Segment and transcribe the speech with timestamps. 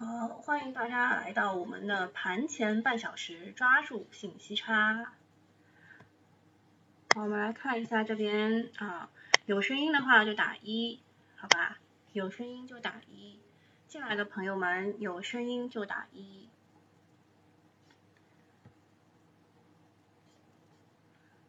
[0.00, 5.12] 好，欢迎大家来到我们的盘前半小时，抓住信息差。
[7.14, 9.10] 好，我们来看一下这边啊，
[9.44, 11.02] 有声音的话就打一，
[11.36, 11.76] 好吧？
[12.14, 13.38] 有声音就打一，
[13.88, 16.48] 进来的朋友们有声音就打一。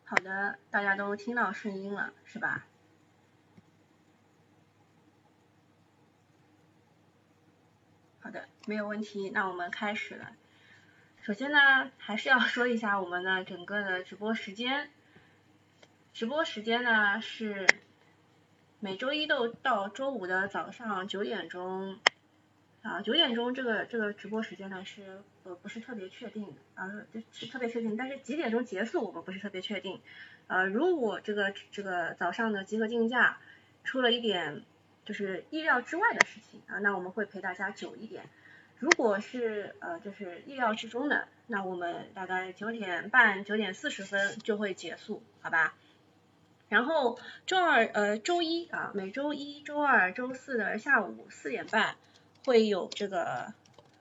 [0.03, 2.65] 好的，大家都听到声音了，是吧？
[8.23, 10.35] 好的，没有问题，那我们开始了。
[11.23, 14.91] 首先呢，还是要 说一下我们的整个的直播时间。
[16.13, 17.65] 直播时间呢是
[18.79, 21.97] 每周一到到周五的早上九点钟
[22.83, 29.99] 啊，九点钟这个这个直播时间呢是呃不是特别确定啊，就是特别确定，但是几点钟结束我们不是特别确定。
[30.47, 33.39] 呃，如果这个这个早上的集合竞价
[33.83, 34.63] 出了一点。
[35.03, 38.23] 就是意料之外的事情啊，那我们会陪大家久一点。
[38.81, 45.75] 如果是呃就是意料之中的，那我们大概九点半、九点四十分就会结束，好吧？
[46.67, 51.95] 然后周二呃周一啊，每周一周二、周四的下午四点半
[52.43, 53.53] 会有这个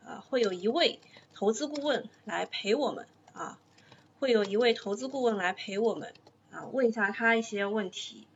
[0.07, 0.99] 呃会有一位
[1.35, 3.59] 投资顾问来陪我们啊，
[4.19, 6.15] 会有一位投资顾问来陪我们
[6.51, 8.27] 啊，问一下他一些问题。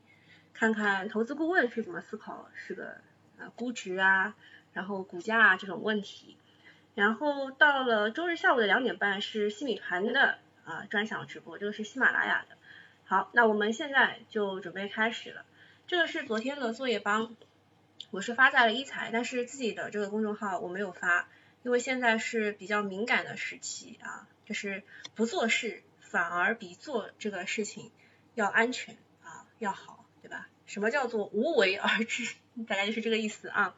[0.52, 2.98] 看看投资顾问是怎么思考是个
[3.38, 4.36] 啊估值啊，
[4.74, 6.36] 然后股价啊这种问题。
[6.94, 12.56] 然后到了周日下午的两点半是西米团的啊专享直播，这个是喜马拉雅的。
[13.06, 15.46] 好，那我们现在就准备开始了。
[15.86, 17.34] 这个是昨天的作业帮，
[18.10, 21.28] 我是发在了一财，但是自己的这个公众号我没有发，
[21.62, 24.82] 因为现在是比较敏感的时期啊，就是
[25.14, 27.90] 不做事反而比做这个事情
[28.34, 30.04] 要安全啊要好。
[30.22, 30.48] 对吧？
[30.64, 32.34] 什么叫做无为而治？
[32.66, 33.74] 大概就是这个意思啊。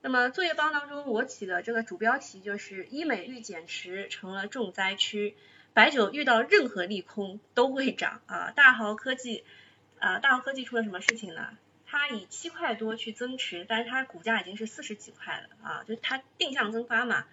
[0.00, 5.34] 那么作业帮当中，我起的这个主标题就是医美绿减持成了重灾区，
[5.74, 8.52] 白酒遇到任何利空都会涨啊。
[8.54, 9.44] 大豪科技
[9.98, 11.56] 啊，大豪科技出了什么事情呢？
[11.84, 17.24] 它以七块多去增持，但是它股价已经是四十几块了啊，就是它定向增发嘛。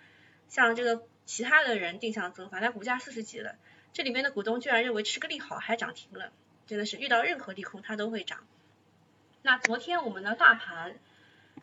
[0.50, 3.58] 像这个其他的人定向增发，它股价四十几了，
[3.94, 6.32] 这里面的股东居然认为吃个利好，还涨停了。
[6.68, 8.40] 真的是遇到任何利空它都会涨。
[9.44, 10.96] 那昨天我们的大盘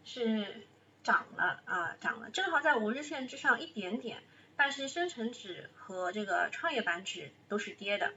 [0.05, 0.63] 是
[1.03, 4.23] 涨了啊，涨了，正好在五日线之上一点点，
[4.57, 8.13] 但是深成指和这个创业板指都是跌的。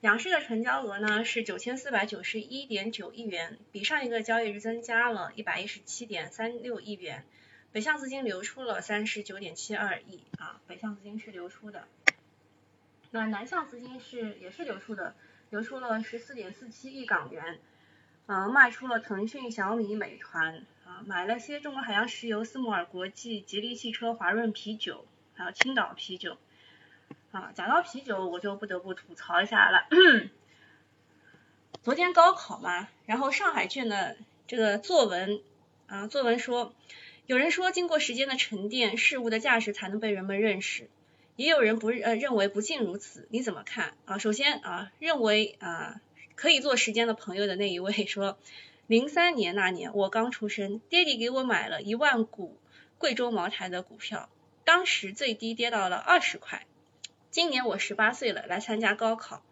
[0.00, 7.24] 两市的成交额呢是九千四百九十一点九亿元，比上一个交易日增加了一百一十七点三六亿元。
[7.72, 11.88] 北向资金流出了三十九点七二亿啊，北向资金是流出的。
[13.10, 15.14] 那南向资金是也是流出的。
[15.50, 17.60] 流出了十四点四七亿港元，
[18.26, 26.36] 啊，卖出了腾讯、小米、美团，啊，买了些中国海洋石油、斯摩尔国际、吉利汽车、华润啤酒，还有青岛啤酒，
[27.32, 29.86] 啊，讲到啤酒，我就不得不吐槽一下了。
[31.82, 35.40] 昨天高考嘛，然后上海卷的这个作文，
[35.86, 36.74] 啊，作文说，
[37.26, 40.88] 有人说经过时间的沉淀，事物的价值才能被人们认识。
[41.36, 44.18] 也有人不呃认为不尽如此，你怎么看啊？
[44.18, 46.00] 首先啊，认为啊
[46.36, 48.38] 可以做时间的朋友的那一位说，
[48.86, 52.58] 零三年那年我刚出生，爹地给我买了一万股
[52.98, 54.28] 贵州茅台的股票，
[54.64, 56.66] 当时最低跌到了二十块。
[57.30, 59.42] 今年我十八岁了，来参加高考，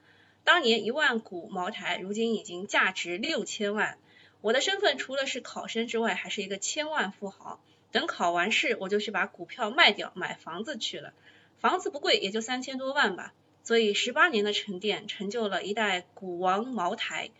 [0.44, 3.96] 当年一万股茅台，如今已经价值六千万。
[4.42, 7.58] 我的身份除了是考生之外，还是一个千万富豪。
[7.90, 11.14] 等考完试，我就去把股票卖掉，买房子去了。
[11.58, 13.32] 房子不贵，也就三千多万吧。
[13.62, 17.30] 所以十八年的沉淀，成就了一代股王茅台。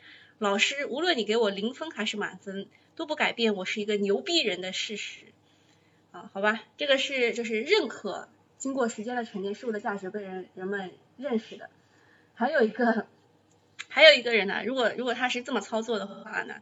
[0.42, 2.66] 老师，无论你给我零分还是满分，
[2.97, 5.26] 都不改变我是一个牛逼人的事实。
[6.10, 11.70] 啊，好吧，这个是就是认可经过时间的沉淀，事物的价值被人人们认识的。
[12.34, 13.06] 还有一个，
[13.86, 16.56] 还有一个人呢，如果如果他是这么操作的话呢？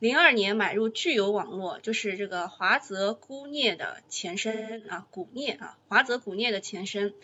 [0.00, 7.14] 零二年买入聚友网络，就是这个华泽钴镍的前身啊，钴镍啊，华泽钴镍的前身。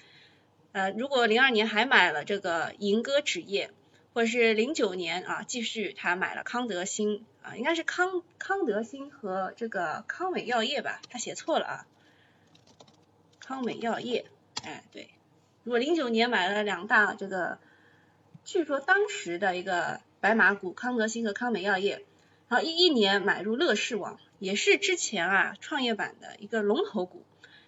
[0.70, 3.70] 呃，如果零二年还买了这个银歌纸业，
[4.17, 11.87] 或者是零九年啊，继续他买了康德新啊，应该是康康德新和这个康美药业吧，他写错了啊，
[13.41, 14.25] 康美药业，
[14.65, 15.11] 哎对，
[15.65, 17.59] 如果零九年买了两大这个，
[18.43, 22.03] 据说当时的一个白马股，康德新和康美药业。
[22.49, 27.23] 然后一一年买入乐视网，也是之前啊创业板的一个龙头股。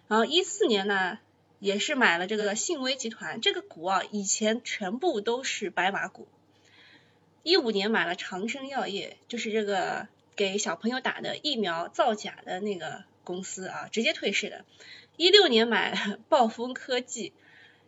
[0.07, 1.19] 然后一四年呢，
[1.59, 6.27] 也是买了这个信威集团，这个股啊以前全部都是白马股。
[7.43, 14.65] 一五年买了长生药业，就是这个给小朋友打的疫苗造假的那个公司啊，直接退市的。
[15.17, 17.33] 一六年买暴风科技，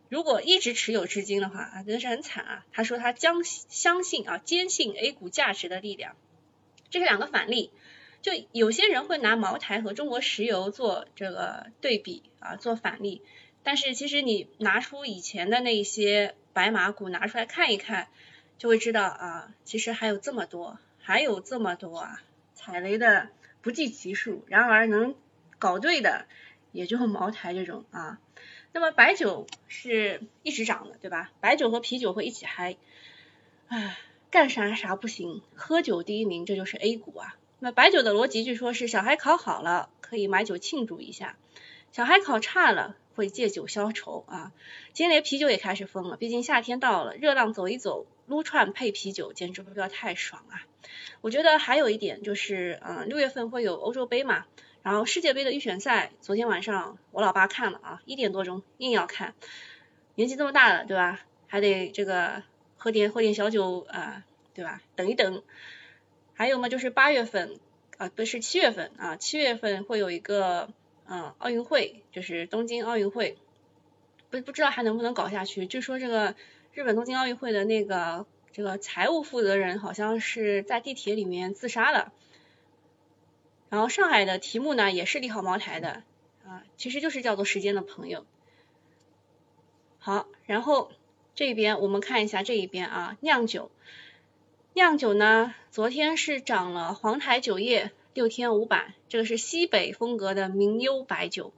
[0.09, 2.65] 如果一直持有至今的话啊，真的是很惨啊。
[2.73, 6.15] 他说他将相信啊，坚信 A 股价值的力量。
[6.89, 7.71] 这是两个反例，
[8.21, 13.21] 就有些人会拿茅台和中国石油做这个对比啊，做反例。
[13.63, 18.09] 但是其实你拿出以前的那些白马股拿出来看一看，
[18.61, 22.21] 就会知道啊，其实还有这么多，还有这么多啊，
[22.53, 23.29] 踩雷的
[23.63, 24.45] 不计其数。
[24.45, 25.15] 然而能
[25.57, 26.27] 搞对的，
[26.71, 28.19] 也就茅台这种啊。
[28.71, 31.31] 那么白酒是一直涨的，对吧？
[31.39, 32.77] 白酒和啤酒会一起嗨，
[33.67, 33.97] 唉。
[34.29, 37.35] 干啥啥不行，喝酒第一名，这就是 A 股啊。
[37.57, 41.35] 那白酒的逻辑据说是小孩考好了可以买酒庆祝一下，
[41.91, 44.53] 小孩考差了会借酒消愁啊。
[44.93, 50.65] 今天连啤酒也开始疯了，毕竟夏天到了，热浪走一走，撸串配啤酒简直不要太爽啊。
[51.21, 54.45] 我觉得还有一点就是，嗯，六月份会有欧洲杯嘛，
[54.81, 59.35] 然后世界杯的预选赛，昨天晚上我老爸看了啊，一点多钟硬要看，
[60.15, 62.41] 年纪这么大了对吧，还得这个。
[62.83, 64.25] 喝点喝点小酒啊，
[64.55, 64.81] 对吧？
[64.95, 65.43] 等一等，
[66.33, 67.59] 还有嘛，就是八月份
[67.99, 70.67] 啊，不是七月份啊，七月份会有一个
[71.07, 73.37] 嗯奥运会，就是东京奥运会，
[74.31, 75.67] 不不知道还能不能搞下去。
[75.67, 76.33] 据说这个
[76.73, 82.13] 日本东京奥运会的那个这个财务负责人好像是在地铁里面自杀了。
[83.69, 86.03] 然后上海的题目呢也是利好茅台的
[86.45, 88.25] 啊，其实就是叫做时间的朋友。
[89.99, 90.91] 好，然后。
[91.33, 93.71] 这边我们看一下这一边啊，酿酒，
[94.73, 101.53] 酿酒呢，昨天是涨了黄台酒业六天五百，这个是西北风格的名优白酒，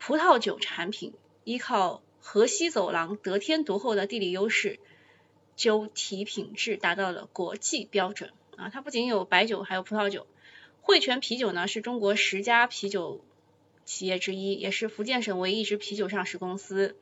[0.00, 1.14] 葡萄酒产品，
[1.44, 4.80] 依靠河西走廊得天独厚的地理优势，
[5.54, 10.26] 酒体品质达到了国际标准啊，它不仅有白酒，还有葡萄酒。
[10.82, 13.24] 汇泉啤酒呢，是中国十家啤酒
[13.84, 16.96] 企业之一，也是福建省唯一一支啤酒上市公司。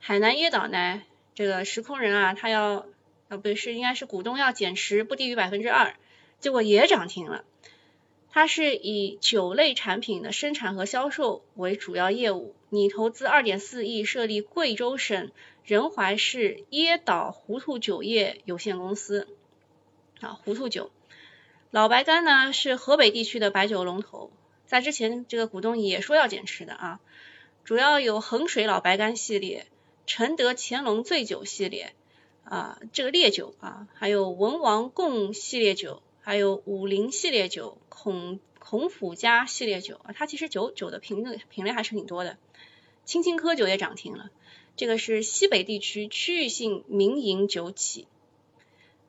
[0.00, 1.02] 海南椰岛呢？
[1.36, 2.84] 这个实控人啊，他要
[3.28, 5.94] 啊不是应该是股东要减持不低于百分之二，
[6.40, 7.44] 结果也涨停了。
[8.30, 15.30] 它是以酒类产品的生产和销售为主要业务，拟投资二点四亿设立贵州省
[15.64, 19.28] 仁怀市椰岛糊涂酒业有限公司
[20.20, 20.90] 啊，糊涂酒。
[21.70, 24.30] 老白干呢是河北地区的白酒龙头，
[24.66, 27.00] 在之前这个股东也说要减持的啊，
[27.64, 29.66] 主要有衡水老白干系列。
[30.06, 31.92] 承德乾隆醉酒系列
[32.44, 42.36] 啊，这个烈酒啊，还有文王贡系列酒，还有武林系列酒，孔孔府家系列酒啊，它其实酒酒的品类品类还是挺多的。
[43.04, 44.30] 青青稞酒也涨停了，
[44.76, 48.06] 这个是西北地区区域性民营酒企。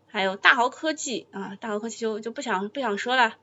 [0.07, 3.37] 还有大豪科技啊，大豪科技就就不想不想说了，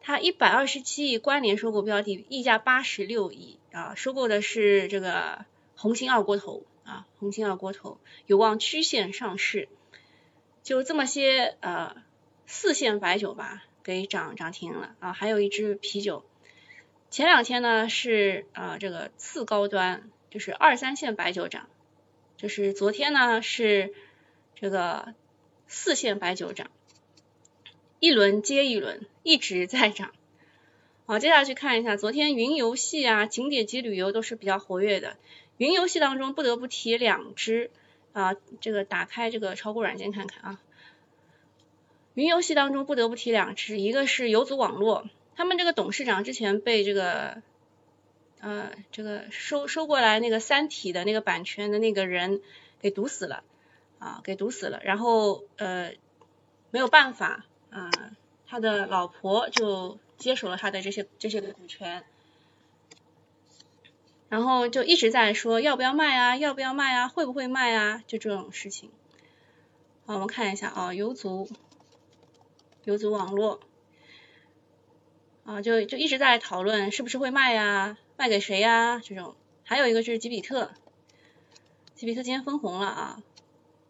[0.00, 5.44] 它一百二十七亿关联收购标的，溢价八十六亿啊，收购的是这个
[5.76, 6.62] 红星二锅头。
[6.84, 9.70] 啊，红星二锅头有望曲线上市，
[10.62, 11.96] 就这么些呃
[12.46, 16.24] 四线白酒吧给涨涨停了啊，还有一支啤酒，
[17.10, 21.68] 前两天呢是啊这个次高端就是二三线白酒涨，
[22.38, 23.92] 就是昨天呢是
[24.54, 25.14] 这个
[25.68, 26.70] 四线白酒涨，
[28.00, 30.12] 一轮接一轮一直在涨。
[31.06, 35.18] 好，接下去看一下昨天云游戏啊、景点及旅游都是比较活跃的。
[35.58, 37.70] 云游戏当中不得不提两只
[38.14, 40.60] 啊，这个打开这个炒股软件看看啊。
[42.14, 47.42] 云游戏当中不得不提两只，一个是游族网络，他们这个董事长之前被这个
[48.40, 52.40] 呃这个收收过来那个三体的那个版权的那个人
[52.80, 53.42] 给毒死了
[53.98, 55.92] 啊，给毒死了，然后呃
[56.70, 57.90] 没有办法啊，
[58.46, 62.04] 他的老婆就接手了他的这些这些股权。
[64.30, 68.90] 然后就一直在说要不要卖啊，要不要卖啊，会不会卖啊，就这种事情。
[70.06, 71.48] 好，我们看一下啊，游族，
[72.84, 73.60] 游族网络，
[75.44, 79.34] 啊，就就一直在讨论是不是会卖呀，卖给谁呀这种。
[79.64, 80.70] 还有一个就是吉比特，
[81.94, 83.22] 吉比特今天分红了啊。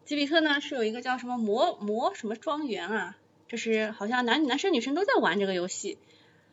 [0.05, 3.17] 吉比特呢是有一个叫什么魔魔什么庄园啊，
[3.49, 5.99] 就是好像男男生女生都在玩这个游戏，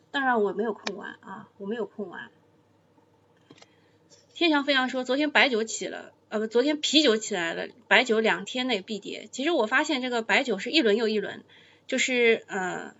[0.10, 2.32] 当然我没有空玩啊，我没有空玩。
[4.34, 9.30] 天翔飞扬说，昨天白酒起了，呃不，昨天啤酒起来了，白酒两天内必跌。
[9.32, 11.44] 其实我发现这个白酒是一轮又一轮，
[11.88, 12.94] 就是呃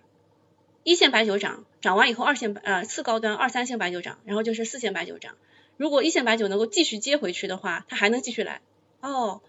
[0.82, 5.36] 一线白酒涨，涨完以后二线呃次高端二三线白酒涨，然后就是四线白酒涨。
[5.76, 8.60] 如果一线白酒能够继续接回去的话，它还能继续来。
[9.00, 9.40] 哦，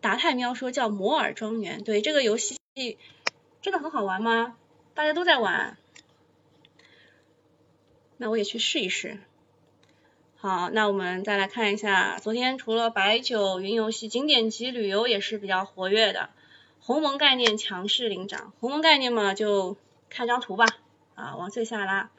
[0.00, 2.56] 达太喵说叫摩尔庄园，对这个游戏
[3.60, 4.56] 真的很好玩吗？
[4.94, 5.76] 大家都在玩。
[8.16, 9.18] 那我也去试一试。
[10.36, 16.30] 好，那我们再来看一下，昨天除了白酒、云游戏、景点及旅游也是比较活跃的，
[16.84, 18.52] 鸿蒙概念强势领涨。
[18.58, 19.76] 鸿蒙概念嘛，就
[20.10, 20.66] 看张图吧，
[21.14, 22.10] 啊，往最下拉，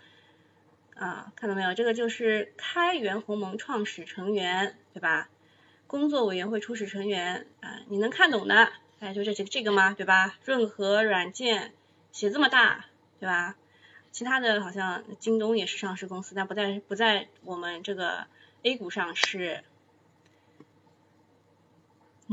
[0.95, 1.73] 啊，看到没有？
[1.73, 5.27] 这个就是开源鸿蒙创始成员，对吧？
[5.85, 9.93] 工作委员会初始成员，啊，你能看懂的，哎，就这几个这个吗？
[9.97, 10.35] 对吧？
[10.45, 11.73] 润和软件
[12.13, 12.85] 写这么大，
[13.19, 13.57] 对吧？
[14.13, 18.27] 其他的好像京东也是上市公司，但不在不在我们这个
[18.61, 19.61] A 股上市。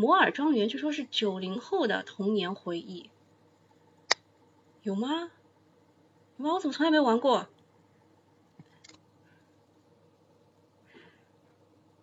[0.00, 3.10] 摩尔庄园据说是九零后的童年回忆，
[4.82, 5.30] 有吗？
[6.38, 6.54] 有吗？
[6.54, 7.48] 我怎么从来没玩过？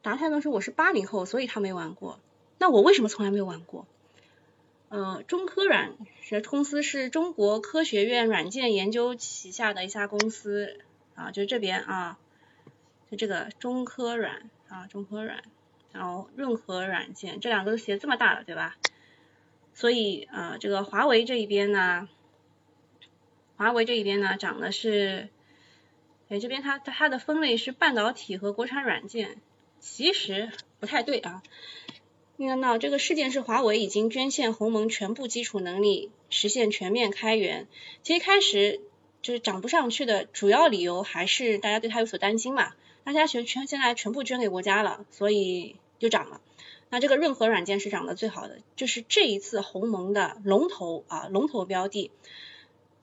[0.04, 2.20] 达泰呢说我是八零后，所以他没玩过。
[2.60, 3.88] 那我为什么从来没玩过？
[4.90, 5.98] 呃，中科软
[6.30, 10.82] 这公司是中国科学院软件研究旗下的一家公司
[11.16, 12.20] 啊，就是这边啊，
[13.10, 15.44] 就这个中科软啊，中科软，
[15.98, 18.78] 然后润和软件这两个都写这么大了，对吧？
[19.74, 22.08] 所以啊，这个华为这一边呢，
[23.58, 25.30] 华为这一边呢涨的是，
[26.30, 29.42] 哎，这边它它的分类是半导体和国产软件，
[29.80, 31.44] 其实不太对啊。
[32.38, 37.68] 那那这个事件是华为已经捐献鸿蒙全部基础能力，实现全面开源。
[38.04, 38.82] 其实开始
[39.24, 42.74] 就是涨不上去的主要理由还是大家对它有所担心嘛，
[43.04, 46.42] 大家全全现在全部捐给国家了，所以就涨了。
[46.90, 52.12] 那这个润和软件是涨得最好的，就是这一次鸿蒙的龙头啊龙头标的。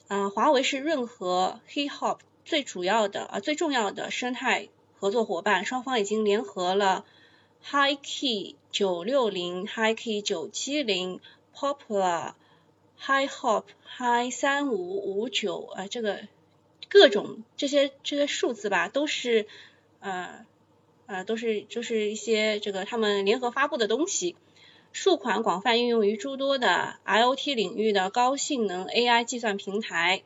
[0.09, 7.05] 啊，华为是润和 HipHop 最主要的啊最重要的生态合作伙伴，双方已经联合了。
[7.67, 11.21] HiKey 九六零、HiKey 九七零、
[11.55, 12.35] Popular、
[13.01, 16.29] HiHop、Hi 三五五九啊，这个
[16.91, 19.47] 各种这些这些数字吧，都是
[20.01, 20.45] 呃
[21.07, 24.37] 呃都是就是一些这个他们联合发布的东西，
[24.93, 30.23] 数款广泛应用于诸多的 IoT 领域的高性能 AI 计算平台，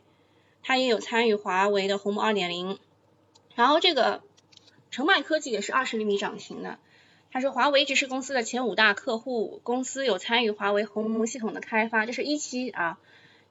[0.62, 2.78] 它也有参与华为的鸿蒙二点零，
[3.54, 4.22] 然后这个
[4.90, 6.78] 澄迈科技也是二十厘米涨停的。
[7.30, 12.98] 他说，华为只是公司的前五大客户，公司有参与华为鸿蒙系统的开发，这是一期啊。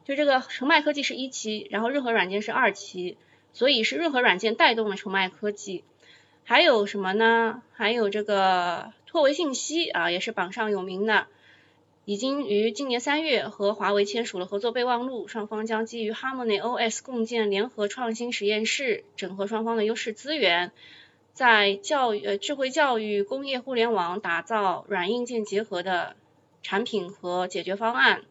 [0.03, 3.17] 就这个澄迈科技是一期，然后润和软件是二期，
[3.53, 5.83] 所以是润和软件带动了澄迈科技。
[6.49, 7.61] 还有什么呢？
[7.73, 11.27] 还有这个拓维信息啊，也是榜上有名的，
[12.05, 20.71] 已经于今年三月和华为签署了合作备忘录，双方将基于 Harmony OS 共建联合创新实验室，整合双方的优势资源。
[21.33, 26.15] 在教育呃智慧教育、工业互联网打造软硬件结合的
[26.63, 28.21] 产品和解决方案，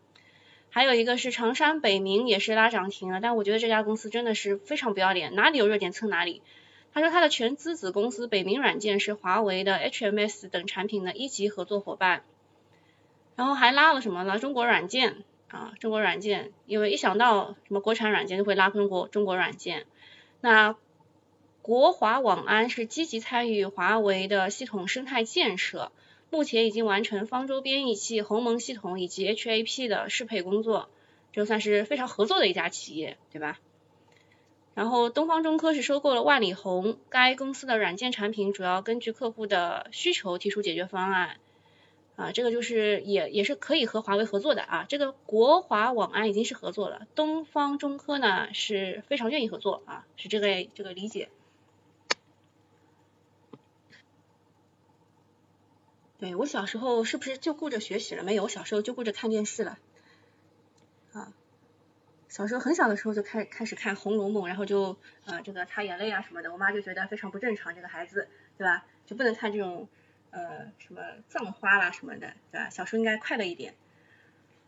[0.70, 6.40] 还有一个是长山北明也是拉涨停了，但我觉得这家公司真的是非常不要脸，哪里有热点蹭哪里。
[6.96, 12.24] 他说他的全资子公司北明软件是华为的 HMS 等产品的一级合作伙伴，
[13.34, 14.38] 然后还拉了什么呢？
[14.38, 19.84] 中国软件啊，中国软件，因为一想到什么国产软件就会拉中国中国软件，
[20.40, 20.74] 那。
[21.60, 25.90] 国华网安是积极参与华为的系统生态建设，
[26.30, 30.88] 目前已经完成方舟编译器、鸿蒙系统以及 HAP 的适配工作，
[31.32, 33.58] 这算是非常合作的一家企业，对吧？
[34.76, 41.38] 然后东方中科是收购了万里红，该公司的软件产品主要根据客户的需求提出解决方案，
[42.16, 51.30] 啊，这个就是也也是可以和华为合作的啊，这个国华网安已经是合作了，东方中科呢是非常愿意合作啊，是这个这个理解。
[56.18, 58.22] 对我小时候是不是就顾着学习了？
[58.22, 59.78] 没有，我小时候就顾着看电视了。
[62.36, 68.28] 小时候很小的时候就开开始看《红楼梦》，然后就呃这个擦眼泪啊什么的，我妈就觉得非常不正常，这个孩子
[68.58, 68.84] 对吧？
[69.06, 69.88] 就不能看这种
[70.32, 72.68] 呃什么葬花啦什么的，对吧？
[72.68, 73.74] 小时候应该快乐一点。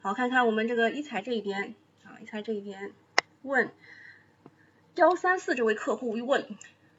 [0.00, 2.94] 好，看看我们这个一财这一边啊，一财这一边
[3.42, 3.70] 问
[4.94, 6.48] 幺三四这位客户一问，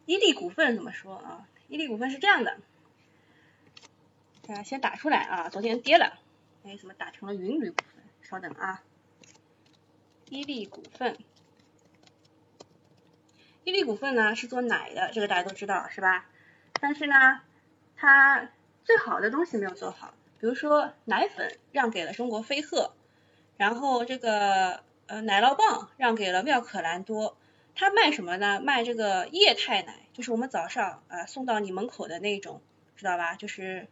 [0.05, 1.47] 伊利股份怎么说啊？
[1.67, 2.57] 伊利股份是这样的。
[4.45, 5.49] 大家先打出来啊！
[5.49, 6.19] 昨天跌了，
[6.63, 8.03] 哎，怎么打成了云铝股份？
[8.21, 8.83] 稍等啊，
[10.29, 11.17] 伊利股份，
[13.63, 16.25] 伊利股份呢是做奶的，这个大家都知道是吧？
[16.79, 17.41] 但是呢，
[17.95, 18.49] 它
[18.85, 22.93] 最好的东西没有做好，比如说奶粉让给了中国飞鹤，
[23.57, 27.35] 然后这个呃奶酪棒让给了妙可蓝多，
[27.75, 28.61] 它卖什么呢？
[28.61, 32.61] 卖这个液态奶，就是我们早上啊送到你门口的那种，
[32.95, 33.35] 知道吧？
[33.35, 33.87] 就是。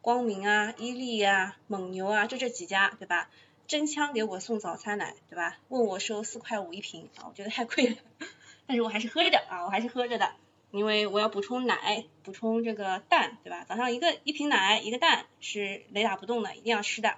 [0.00, 3.30] 光明啊，伊利啊，蒙牛啊，就这几家，对吧？
[3.72, 5.56] 真枪给我送早餐奶，对吧？
[5.70, 7.96] 问我收四块五一瓶啊，我觉得太贵了。
[8.68, 10.34] 但是我还是喝着的啊，我还是喝着的，
[10.72, 13.64] 因为我要补充奶，补充这个蛋，对吧？
[13.66, 17.14] 早上一个一瓶奶，一个蛋是雷打不动的，一定要吃的。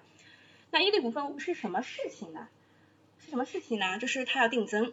[0.71, 2.47] 那伊利股份是什么事情呢？
[3.19, 3.99] 是什么事情呢？
[3.99, 4.93] 就是它要定增，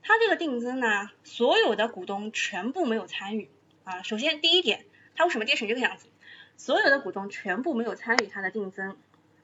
[0.00, 3.50] 它这个定增呢，所有的股东全部没有参与
[3.84, 4.02] 啊。
[4.02, 6.06] 首先第一点，它为什么跌成这个样子？
[6.56, 8.96] 所有的股东全部没有参与它的定增，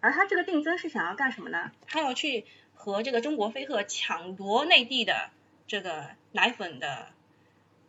[0.03, 1.73] 而它这个定增是想要干什么呢？
[1.87, 2.45] 它要去
[2.75, 5.31] 和这个中国飞鹤抢夺内地的
[5.67, 7.09] 这个奶粉的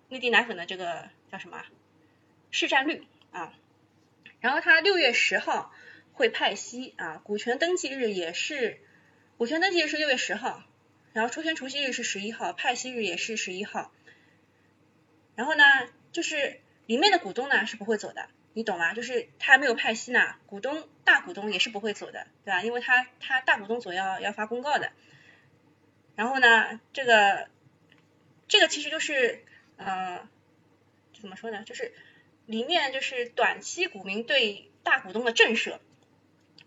[0.08, 1.66] 内地奶粉的这个叫什么
[2.52, 3.54] 市占率啊？
[4.40, 5.74] 然后它六月十号。
[6.16, 8.80] 会派息啊，股权登记日也是，
[9.40, 10.62] 股权登记日是六月十号，
[11.12, 13.92] 然后除权除息日是十一号，派息日也是十一号。
[15.36, 15.64] 然后呢，
[16.12, 18.94] 就是里面的股东呢是不会走的，你懂吗？
[18.94, 22.62] 就是他还没有派息呢，股东大股东也是不会走的，对吧？
[22.62, 24.92] 因为他他大股东走要要发公告的。
[26.16, 27.50] 然后呢，这个
[28.48, 29.44] 这个其实就是
[29.78, 30.28] 呃
[31.20, 31.64] 怎么说呢？
[31.64, 31.94] 就是
[32.46, 35.80] 里面就是短期股民对大股东的震慑。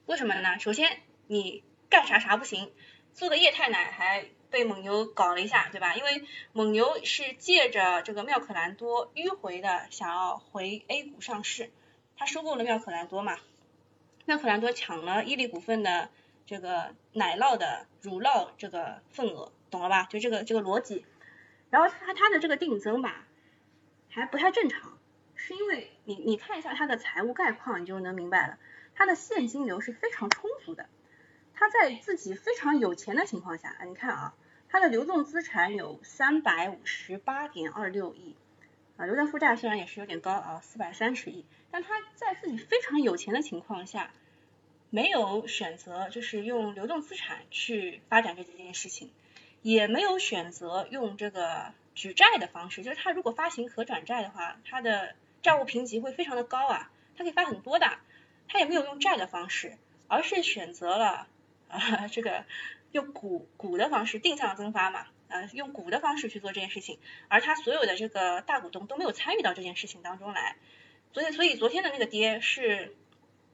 [0.07, 0.59] 为什么呢？
[0.59, 2.73] 首先，你干啥啥不行，
[3.13, 4.27] 做个液态奶还
[4.57, 5.95] 被蒙牛搞了一下，对吧？
[5.97, 11.71] 因为蒙牛是借着这个妙可蓝多迂回的想要回 A 股上市，
[12.17, 13.37] 他收购了妙可蓝多嘛，
[14.25, 16.09] 妙可蓝多抢了伊利股份的
[16.47, 20.05] 这个奶酪的乳酪这个份额，懂了吧？
[20.05, 21.05] 就这个这个逻辑。
[21.69, 23.27] 然后它它的这个定增吧，
[24.09, 24.97] 还不太正常，
[25.35, 28.57] 是因为你你看一下它的财务概况，你就能明白了。
[28.95, 30.87] 它的现金流是非常充足的，
[31.53, 34.35] 它在自己非常有钱的情况下，你看啊，
[34.77, 38.37] 它的流动资产有三百五十八点二六亿，
[38.99, 44.11] 啊，流动负债虽然也是有点高啊，四百三十亿，但它在自己非常有钱的情况下，
[44.91, 49.11] 没有选择就是用流动资产去发展这几件事情，
[49.63, 57.91] 也没有选择用这个举债的方式，就是它如果发行可转债的话，它的债务评级会非常的高啊，它可以发很多的。
[58.47, 61.27] 他也没有用债的方式，而是选择了
[61.69, 62.45] 啊这个
[62.97, 70.57] 用股股的方式定向增发嘛，呃用股的方式去做这件事情，而他所有的这个大股东都没有参与到这件事情当中来，
[71.13, 72.97] 所以所以昨天的那个跌是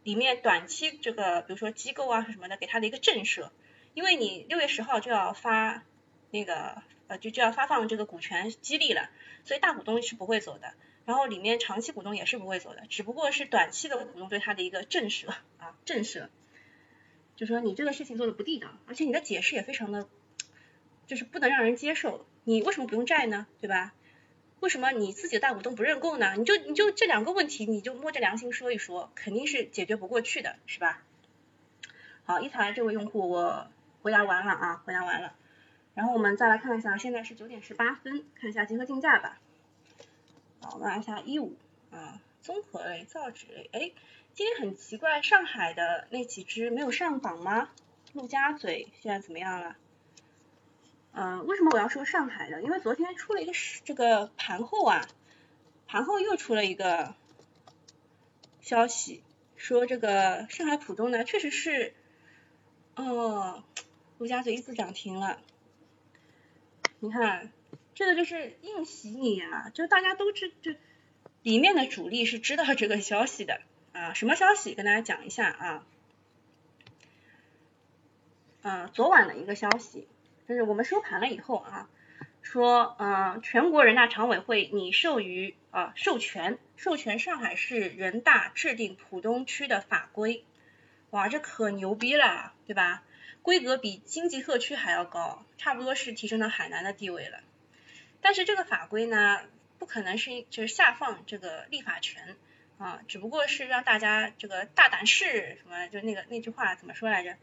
[0.05, 3.51] 里面短期这个比如说机构啊什么的给他的一个震慑，
[3.95, 5.83] 因为你六月十号就要发
[6.31, 9.11] 那个呃就就要发放这个股权激励了，
[9.45, 10.75] 所以大股东是不会走的。
[11.05, 16.29] 然后里面长期股东也是不会走的，只不过是短期的股东对他的一个震慑啊，震慑，
[17.43, 20.07] 就说你这个事情做的不地道，而且你的解释也非常的，
[21.09, 22.25] 就是不能让人接受。
[22.45, 23.49] 你为什么不用债呢？
[23.61, 23.93] 对吧？
[24.61, 26.35] 为什么你自己的大股东不认购呢？
[26.37, 31.03] 你就你就这两个问题，你就摸着良心说一说，肯定是解决不过去的，是吧？
[32.23, 33.67] 好，一财这位用户我
[34.03, 35.35] 回答完了啊，回答完了。
[35.97, 39.41] 然后我们再来看一下，现在是九点十八分，看一下集合竞价吧。
[40.61, 41.57] 好，我们按下一五
[41.91, 43.91] 啊，综合类、造纸类，哎，
[44.35, 47.69] 今天很奇怪，上海的那几只没有上榜吗？
[48.15, 49.77] 陆家嘴现在怎么样了？
[51.13, 52.63] 嗯，为什么我要说上海的？
[52.63, 53.53] 因为昨天出了一个
[53.85, 55.07] 这个盘后啊，
[55.87, 57.15] 盘后又出了一个
[58.61, 59.23] 消息，
[59.57, 61.95] 说这个上海浦东呢，确实是，
[62.97, 63.63] 哦，
[64.17, 65.41] 陆家嘴一字涨停了，
[67.01, 67.53] 你看。
[67.95, 69.69] 这个就是硬洗你啊！
[69.69, 70.73] 就大家都知，就
[71.43, 73.61] 里面的主力是知道这个消息的
[73.93, 74.15] 啊。
[74.15, 74.75] 什么消息？
[74.75, 75.87] 跟大家讲一下啊。
[78.63, 80.07] 嗯，昨晚的一个消息，
[80.49, 81.89] 就是我们收盘了以后啊，
[82.43, 90.45] 说嗯，全国人大常委会拟授予啊授权，授权上海市人大制定浦东区的法规。
[91.11, 93.03] 哇，这可牛逼了，对吧？
[93.43, 97.41] 规格比经济特区还要高，差不多是提升到海南的地位了。
[98.21, 99.41] 但是这个法规呢，
[99.81, 102.37] 不可能是就是下放这个立法权
[102.83, 107.37] 啊，只不过是让大家这个大胆试什么，就那个那句话怎么说来着？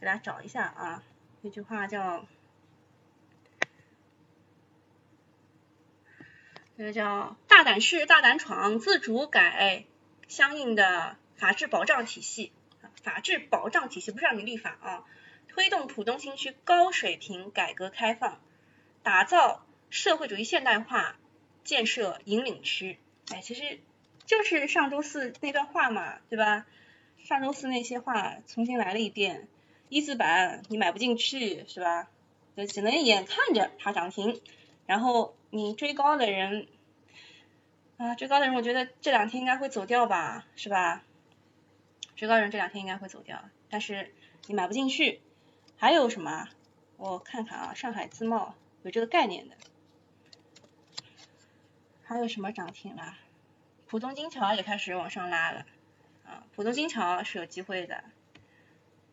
[0.00, 1.02] 给大家找一下啊，
[1.42, 2.26] 那句话叫，
[6.76, 9.84] 那个叫大胆试大胆闯，自主改
[10.26, 12.52] 相应的法治保障体系，
[13.02, 15.04] 法治保障体系不是让你立法啊，
[15.46, 18.40] 推动浦东新区高水平改革开放，
[19.02, 19.64] 打造。
[19.90, 21.16] 社会主义现代化
[21.64, 22.98] 建设引领区，
[23.32, 23.80] 哎，其实
[24.28, 26.66] 就是上周四那段话嘛，对吧？
[27.24, 29.48] 上周四那些话重新来了一遍，
[29.88, 32.10] 一字板你买不进去是吧？
[32.54, 34.38] 就只能眼看着它涨停，
[34.84, 36.68] 然后你追高的人
[37.96, 41.02] 啊，追高的人我觉得这两天应该会走掉吧，是吧？
[42.14, 44.12] 追高人这两天应该会走掉，但是
[44.46, 45.22] 你买不进去。
[45.78, 46.48] 还有什么？
[46.98, 49.56] 我看看啊，上海自贸有这个概念的。
[52.04, 53.16] 还有什么涨停了？
[53.88, 55.64] 浦东金桥也开始往上拉了，
[56.26, 58.04] 啊，浦东金桥是有机会的。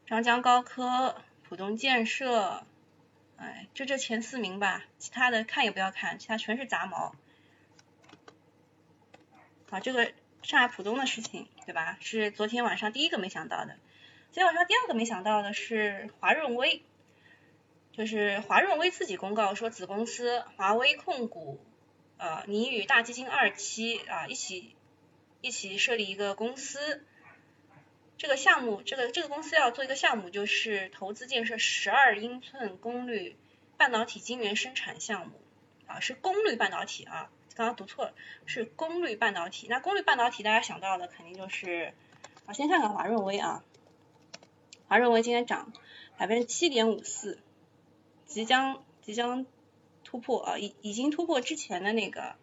[0.06, 2.66] 张江高科、浦东建设，
[3.38, 7.16] 哎，就这前四名吧，其他的看也不要看，其他全是杂毛。
[9.70, 10.12] 啊，这个
[10.42, 11.98] 上海浦东的事情，对吧？
[12.02, 13.78] 是昨天晚上第一个没想到的。
[14.32, 16.84] 昨天晚上第二个没想到的是华润微，
[17.94, 21.62] 就是华润微自己公告说，子公司华微控股，
[22.18, 24.76] 呃，你与大基金二期啊一起
[25.42, 27.04] 一起设立一个公司。
[28.18, 33.36] 这个项目，这个这个公司要做一个项目，就是投资建设十二英寸功率
[33.76, 35.34] 半导体晶圆生产项目
[35.86, 38.14] 啊，是功率半导体啊，刚刚读错了，
[38.46, 39.68] 是功率半导体。
[39.70, 41.94] 那功率半导体大家想到的肯定就是
[42.46, 43.62] 啊，先看看华润微啊。
[44.88, 45.74] 华润微今天涨
[46.18, 47.38] 百分之七点五四，
[48.28, 49.46] 即将即将
[50.06, 52.36] 突破啊，已已经突破之前的那个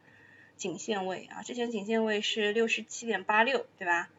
[0.59, 4.11] 颈线位啊，之前颈线位是六十七点八六，对吧？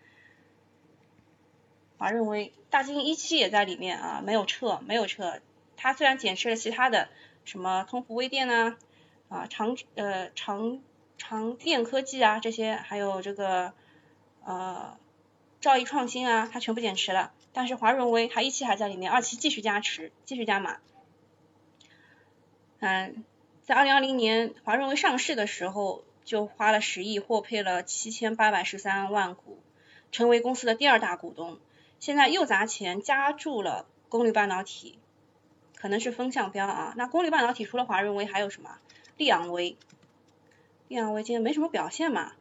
[1.99, 5.39] 华润微大金一期也在里面啊，没有撤，没有撤。
[5.77, 7.09] 它虽然减持了其他的
[7.45, 8.77] 什么通福微电呐
[9.29, 10.81] 啊长呃长
[11.17, 13.73] 长电科技啊这些，还有这个
[14.43, 14.97] 呃
[15.61, 17.31] 兆易创新啊，它全部减持了。
[17.53, 20.77] 但是华润微它一期还在里面，二期继续加持，继续加码。
[22.79, 23.23] 嗯，
[23.65, 29.57] 在二零二零年华润微上市的时候，就花了十亿获配了七千八百十三万股，
[30.11, 31.59] 成为公司的第二大股东。
[32.01, 34.99] 现在又砸钱加注了功率半导体，
[35.77, 36.93] 可能是风向标啊。
[36.97, 38.79] 那功率半导体除了华润微还有什么？
[39.15, 39.77] 利昂微，
[40.89, 42.33] 利昂微今天没什么表现嘛？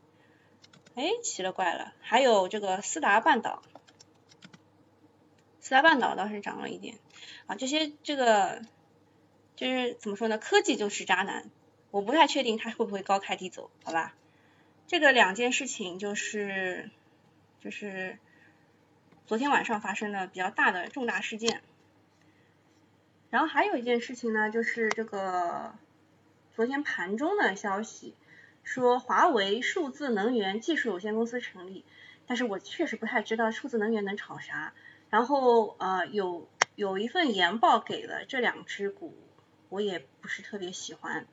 [0.97, 3.63] 哎，奇了怪了，还有这个思达半岛。
[5.61, 6.97] 斯达半岛倒是涨了一点
[7.47, 8.63] 啊，这些这个
[9.57, 10.39] 就是怎么说呢？
[10.39, 11.51] 科技就是渣男，
[11.91, 14.15] 我不太确定它会不会高开低走，好吧？
[14.87, 16.91] 这个两件事情就是
[17.61, 18.19] 就是
[19.27, 21.63] 昨天晚上发生的比较大的重大事件，
[23.31, 25.75] 然后还有一件事情呢，就是这个
[26.55, 28.15] 昨天盘中的消息
[28.63, 31.85] 说华为数字能源技术有限公司成立，
[32.27, 34.75] 但是我确实不太知道数字能源能炒啥。
[35.09, 39.17] 然后呃有有一份研报给了这两只股，
[39.73, 41.27] 我也不是特别喜欢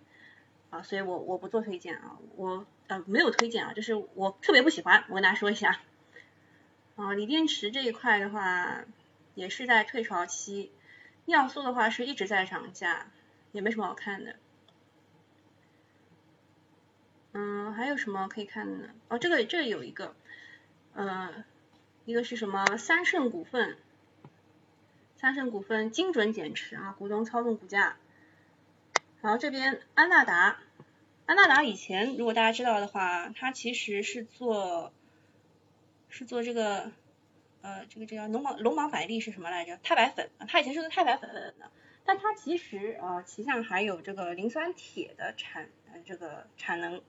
[0.69, 5.82] 啊，所以我我不做推荐啊，我呃没有推荐啊，就是我特别不喜欢，我跟大家说一下
[6.95, 8.86] 啊，锂电池这一块的话
[9.36, 10.71] 也是在退潮期，
[11.25, 13.12] 尿素的话是一直在涨价，
[13.52, 14.38] 也没什么好看的。
[17.34, 18.89] 嗯，还有什么可以看的呢？
[19.10, 20.15] 哦，这个这有一个，
[20.93, 21.43] 呃。
[22.06, 22.65] 一个是什么？
[22.78, 23.78] 三盛股份，
[25.17, 27.97] 三盛股份精准减持啊，股东操纵股价。
[29.21, 30.60] 然后这边安纳达，
[31.25, 34.93] 安纳达以前如果大家知道的话，它其实是做
[36.10, 36.91] 是做这个
[37.62, 39.77] 呃这个这叫龙芒龙芒百利是什么来着？
[39.84, 41.53] 钛白粉，它以前是做钛白粉的，
[42.05, 47.01] 但它其实呃旗下还有这个磷酸铁的产呃这个产能，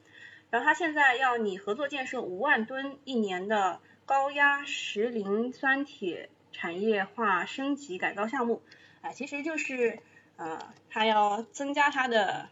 [0.50, 3.80] 然后它现在要你合作建设五万吨一年的。
[4.06, 8.60] 高压石磷酸铁产业化升级改造项目，
[9.02, 10.00] 啊，其实就是
[10.40, 12.48] 啊，它要增加它的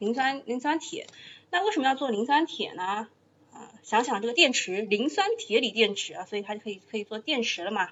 [0.00, 1.06] 磷酸磷酸铁。
[1.50, 3.08] 那为什么要做磷酸铁呢？
[3.52, 7.90] 啊，想想这个电池，磷酸铁锂电池啊，所以它就可以可以做电池了嘛。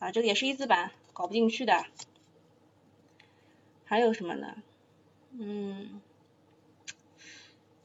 [0.00, 1.86] 啊，这个也是一字板，搞不进去的。
[3.86, 4.56] 还有什么呢？
[5.30, 6.02] 嗯，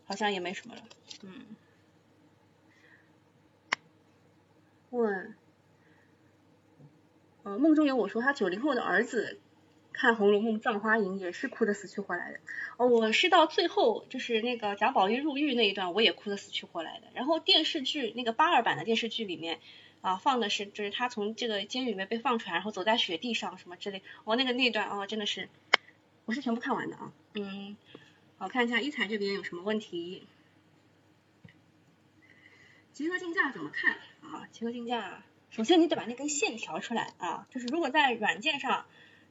[0.06, 0.82] 好像也没什么了。
[1.21, 1.45] 嗯。
[4.89, 5.36] 问，
[7.43, 9.39] 呃，梦中有我说他九零后的儿子
[9.97, 12.39] 看《红楼梦》《葬花吟》也是哭的死去活来的。
[12.77, 17.07] 哦，我是到最后就是那个贾宝玉入狱那一段，我也哭的死去活来的。
[17.15, 19.60] 然后电视剧那个八二版的电视剧里面
[20.01, 24.03] 啊，放的是就是他从这个监狱里面被放出来，然后走在雪地上什么之类。
[24.23, 25.49] 哦，那个那段哦，真的是，
[26.25, 27.12] 我是全部看完的啊。
[27.33, 27.75] 嗯，
[28.38, 30.27] 好看一下一彩这边有什么问题？
[32.93, 34.45] 集合竞价怎么看啊？
[34.51, 37.47] 集合竞价，首先你得把那根线调出来啊。
[37.49, 38.86] 就是如果在软件上，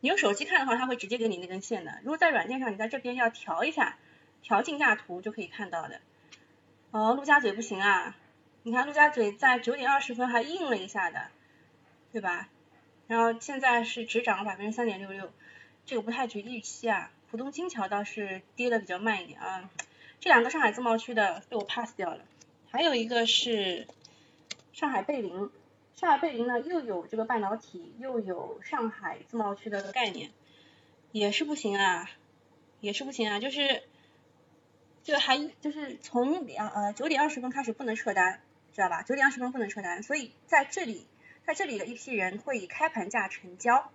[0.07, 1.99] 你用手机看的话，它会直接给你那根线的。
[2.05, 3.99] 如果在软件上，你在这边要调一下，
[4.41, 6.01] 调竞价图就可以看到的。
[6.93, 8.15] 哦，陆家嘴不行啊，
[8.63, 11.27] 你看陆家嘴在九点二十分还硬了一下的，
[12.13, 12.49] 对吧？
[13.09, 15.33] 然后现在是只涨了百分之三点六六，
[15.87, 17.11] 这个不太及预期啊。
[17.29, 19.69] 浦东金桥倒是跌的比较慢一点啊。
[20.21, 22.21] 这两个上海自贸区的被我 pass 掉了。
[22.71, 23.89] 还有一个是
[24.73, 25.51] 上海贝林，
[25.99, 30.31] 上海贝林呢又有这个半导体，又有上海自贸区的概念，
[31.11, 32.11] 也是不行啊，
[32.81, 33.83] 也是不行啊，就是
[35.03, 38.43] 就还就是从两呃九点二十分开始不能撤单，
[38.75, 39.03] 知道吧？
[39.05, 41.07] 九点二十分不能撤单，所以在这里
[41.47, 43.91] 在这里的一批人会以开盘价成交，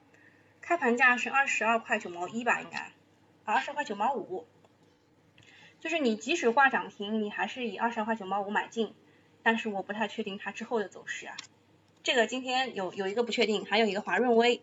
[0.59, 4.47] 开盘价是二十二块九毛一吧，应该啊二十二块九毛五，
[5.79, 8.95] 就是你即使挂涨停，你还是以二十二块九毛五买进，
[9.43, 11.37] 但是我不太确定它之后的走势啊。
[12.03, 14.61] 这个今天有有一个不确定，还有一个华润微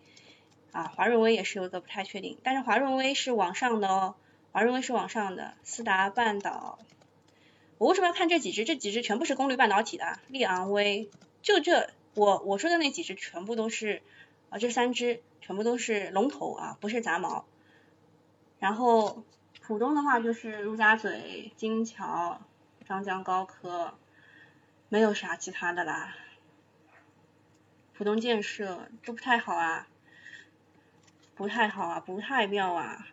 [0.72, 4.14] 啊，华润微也是有一个不太确定，但是华润微是往上的哦。
[4.50, 6.78] 华润微是往上的，思达半岛，
[7.76, 8.64] 我为什么要看这几只？
[8.64, 11.10] 这几只全部是功率半导体的，利昂威，
[11.42, 14.02] 就这，我我说的那几只全部都是
[14.48, 17.44] 啊，这三只全部都是龙头啊，不是杂毛。
[18.58, 19.22] 然后
[19.60, 22.40] 浦东的话就是陆家嘴、金桥、
[22.86, 23.94] 张江高科，
[24.88, 26.16] 没有啥其他的啦。
[27.98, 29.88] 浦东建设都不太好啊，
[31.34, 33.08] 不太好啊，不太妙啊。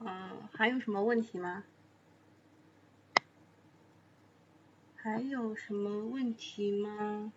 [0.00, 1.64] 嗯，还有什么问题吗？
[4.96, 7.32] 还有什么问题吗？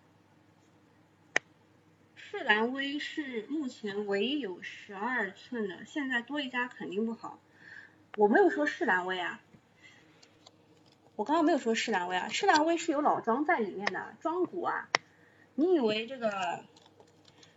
[2.14, 7.40] 世兰威是目前唯一有十二寸的，现在多一家肯定不好。
[8.18, 9.40] 我没有说世兰威啊，
[11.20, 14.88] 我刚刚没有说世兰微啊，世兰微是有老庄在里面的庄股啊。
[15.54, 16.64] 你以为这个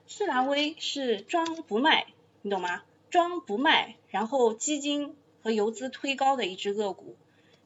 [0.05, 2.07] 世兰微是庄不卖，
[2.41, 2.83] 你懂吗？
[3.09, 7.15] 庄不卖，然后基金和游资推高的一只个股，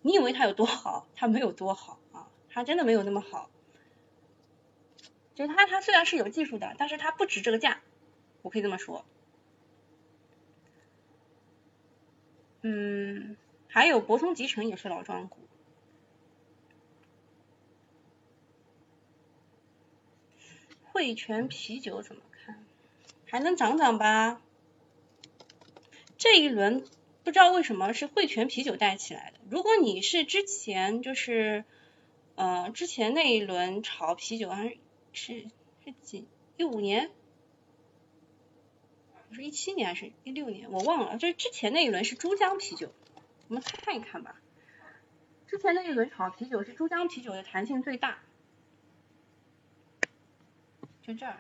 [0.04, 1.08] 你以为它有多好？
[1.16, 3.50] 它没有多好啊，它真的没有那么好。
[5.34, 7.82] 就是它，它虽然是有技术的，但是它不值这个价，
[8.44, 9.04] 我可以这么说。
[12.62, 13.36] 嗯，
[13.68, 15.40] 还有博通集成也是老庄股。
[20.98, 22.66] 汇泉啤酒怎么看？
[23.28, 24.42] 还能涨涨吧？
[26.18, 26.84] 这一轮
[27.24, 29.38] 不知道为什么是汇泉啤酒带起来的。
[29.48, 31.66] 如果你是之前就是
[32.34, 34.78] 呃之前那一轮炒啤酒还是
[35.14, 35.46] 是
[35.86, 36.26] 是几
[36.58, 37.12] 一五年，
[39.30, 42.92] 我是一七年还是一六年我忘了，就是之前那一轮是珠江啤酒，
[43.50, 44.42] 我们看一看吧。
[45.46, 48.18] 之前那一轮炒啤酒是珠江啤酒的弹性最大，
[51.08, 51.38] 就这儿，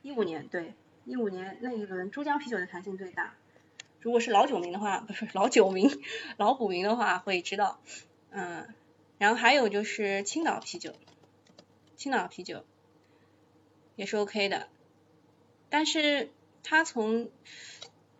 [0.00, 0.72] 一五年对，
[1.04, 3.34] 一五年那一轮珠江啤酒的弹性最大。
[4.00, 5.90] 如果是老酒名的话，不是老酒名，
[6.38, 7.78] 老股民的话会知道，
[8.30, 8.66] 嗯，
[9.18, 10.94] 然后还有就是青岛啤酒，
[11.96, 12.64] 青岛啤酒
[13.94, 14.68] 也是 OK 的，
[15.68, 16.30] 但是
[16.62, 17.28] 它从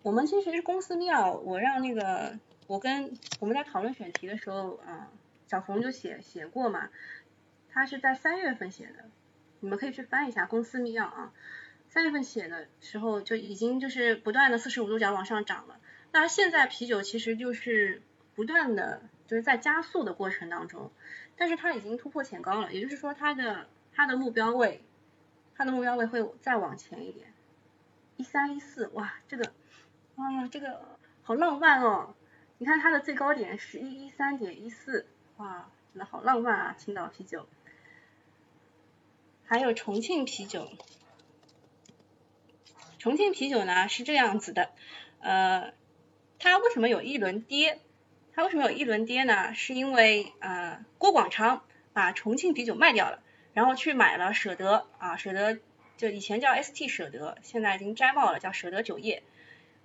[0.03, 5.09] 我们其实是公司料，我让那个我跟我们在讨论选题的时候，啊，
[5.47, 6.91] 小红就写写过嘛，
[7.71, 9.09] 他是在三月份写的，
[9.63, 11.33] 你们可以去翻一下公司密钥啊。
[11.89, 15.79] 三月份写的时候就已经就是不断的四十五度角往上涨了，
[16.11, 18.01] 那现在啤酒其实就是
[18.35, 20.91] 不断的就是在加速的过程当中，
[21.37, 24.83] 但是它已经突破前高了，也就是说它的它的目标位，
[25.55, 27.33] 它的目标位会再往前一点，
[28.17, 29.53] 一三一四，哇，这个，
[30.17, 32.15] 哇，这个好浪漫哦，
[32.57, 37.47] 你看它的最高点是一一三点一四，哇，真的好浪漫啊，青岛啤酒，
[39.53, 40.67] 还有重庆啤酒。
[42.99, 44.71] 重庆啤酒呢是这样子的，
[45.21, 45.75] 呃，
[46.39, 47.79] 它为什么有一轮跌？
[48.33, 49.53] 它为什么有一轮跌呢？
[49.53, 55.59] 是因为呃郭广昌把重庆啤酒卖掉了，然后去买了舍得啊，舍得
[55.99, 59.23] 就以前叫 ST 舍得，现在已经摘帽了，叫舍得酒业。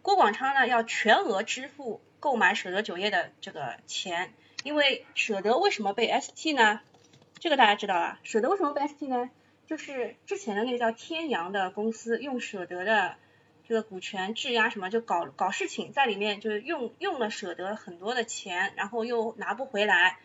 [0.01, 6.79] 郭广昌呢要全额支付购买舍得酒业的这个钱，因为舍得为什么被 ST 呢？
[7.37, 9.29] 这个大家知道啊，舍得为什么被 ST 呢？
[9.67, 13.17] 就是之前的那个叫天阳的公司，用舍得的
[13.67, 20.19] 这个股权质押什么，就搞搞事情，在里面就是用用了舍得很多的钱，然后又拿不回来，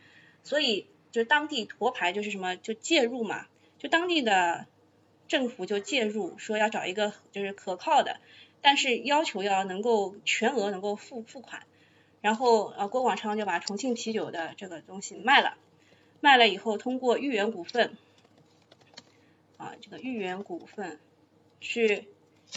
[0.45, 3.47] 所以就当地沱牌就是什么就介入嘛，
[3.79, 4.67] 就当地的
[5.27, 8.21] 政府就介入，说要找一个就是可靠的，
[8.61, 11.65] 但是要求要能够全额能够付付款，
[12.21, 15.57] 然后呃郭广昌就把重庆啤酒的这个东西卖了，
[16.21, 17.97] 卖了以后通过豫园股份。
[19.63, 20.99] 啊，这个豫园股份
[21.61, 22.09] 去，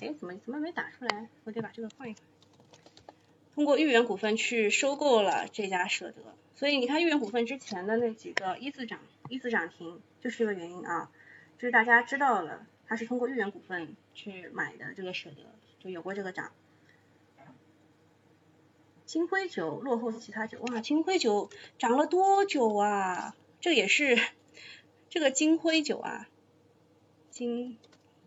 [0.02, 1.30] 哎，怎么怎么没打出来？
[1.44, 2.24] 我得把这个换一换。
[3.54, 6.16] 通过豫园股份去收购了这家舍得，
[6.56, 11.12] 所以你看豫园股份之前的那几个一字涨一字涨停，就是这个原因啊。
[11.60, 15.38] 就是大家知道了，它是通过豫园股份去买的这个舍得，
[15.80, 16.52] 就有过这个涨。
[19.06, 23.36] 金辉酒落后其他酒，哇，金辉酒涨了多久啊？
[23.62, 24.20] 这也是
[25.10, 26.28] 这个金辉酒啊。
[27.36, 27.78] 金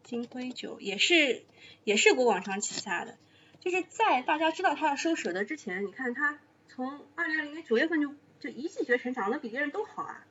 [0.03, 1.43] 金辉酒也是
[1.83, 3.17] 也是国广昌旗下的，
[3.59, 10.27] 就是在大家知道他要收舍得之前，你看他从二零二零年九月份就就一骑绝尘，涨得比别人都好啊。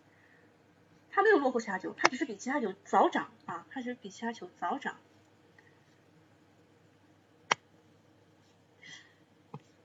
[1.10, 5.00] 它没有落后其他酒，它只是比其他酒早涨啊，它只是比其他酒早涨。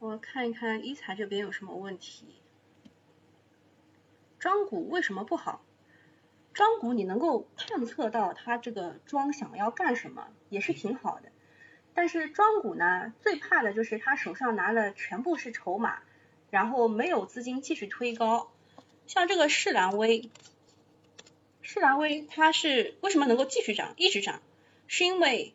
[0.01, 2.27] 我看一看一财这边有什么问题。
[4.39, 5.65] 庄股为什么不好？
[6.55, 11.31] 庄股你能够探测到它这个庄想要干什么，也是挺好的。
[11.95, 15.99] 但是庄股呢，最怕的就是他手上拿了全部是筹码，
[16.51, 18.51] 然后没有资金继续推高。
[19.07, 20.31] 像这个世兰威。
[21.61, 24.43] 世兰威它是为什么能够继续涨，一直涨，
[24.89, 25.55] 是因为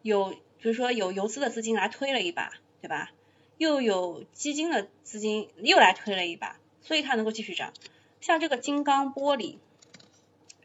[0.00, 3.10] 有比如说有游资的资金来推了一把，对吧？
[3.58, 7.72] 又有基金的资金又来推了一把，所以它能够继续涨。
[8.20, 9.58] 像这个金刚玻璃，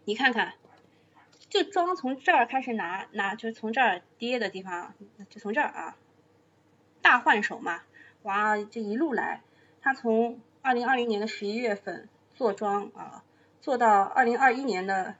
[0.07, 0.53] 你看看，
[1.49, 4.93] 就庄从这儿开始拿拿，就是从这儿跌的地方，
[5.27, 5.97] 就从这儿啊，
[7.01, 7.81] 大换手嘛，
[8.21, 9.41] 哇，这一路来，
[9.81, 13.25] 他从二零二零年的十一月份做庄啊。
[13.59, 15.15] 做到二零二一年的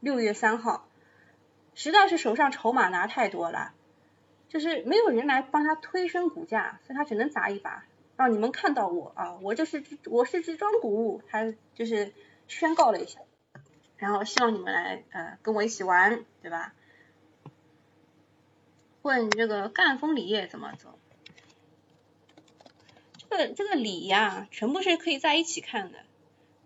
[0.00, 0.86] 六月三号，
[1.74, 3.72] 实在是手上筹码拿太多了，
[4.50, 7.86] 就是没有人来帮他推升股价，所以他只能砸一把，
[8.18, 12.12] 让你们看到我啊，我就是我是只庄股，他就是
[12.48, 13.20] 宣告了一下，
[13.96, 16.74] 然后希望你们来呃跟我一起玩，对吧？
[19.02, 20.98] 问这个赣锋锂业怎么走？
[23.30, 25.98] 这个这个锂呀，全部是可以在一起看的，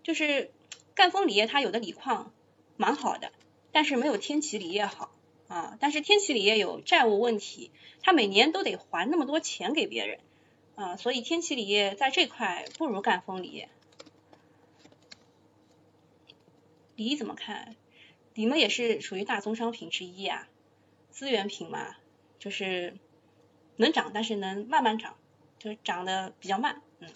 [0.03, 0.51] 就是。
[0.95, 2.33] 赣锋锂业它有的锂矿
[2.75, 3.31] 蛮好的，
[3.71, 5.11] 但是没有天齐锂业好
[5.47, 5.77] 啊。
[5.79, 10.19] 但是天齐锂业有债务问题，它每年都得还那么多钱给别人
[10.75, 13.69] 啊，所以天齐锂业在这块不如赣锋锂业。
[16.99, 17.77] 锂怎么看？
[18.33, 20.49] 锂嘛也是属于大宗商品之一啊，
[21.11, 21.95] 资源品嘛，
[22.39, 22.97] 就是
[23.77, 25.15] 能涨，但是能慢慢涨，
[25.57, 27.09] 就是涨得比较慢，嗯。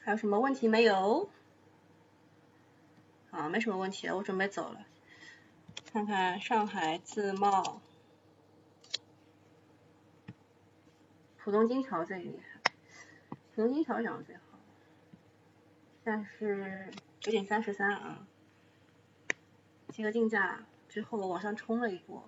[0.00, 1.30] 还有什么问题没有？
[3.30, 4.84] 啊，没什么问题了，我准备走了。
[5.92, 7.80] 看看上海自贸、
[11.36, 12.60] 浦东金桥最厉害，
[13.54, 14.42] 浦东金桥涨得最好，
[16.10, 16.90] 但是
[17.20, 18.26] 九点三十三啊，
[19.90, 22.26] 集合竞价之后往上冲了一波。